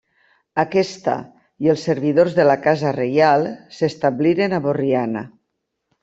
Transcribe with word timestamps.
Aquesta 0.61 1.13
i 1.65 1.69
els 1.73 1.83
servidors 1.89 2.37
de 2.39 2.45
la 2.47 2.55
casa 2.63 2.93
reial 2.97 3.45
s'establiren 3.81 4.57
a 4.57 4.61
Borriana. 4.69 5.23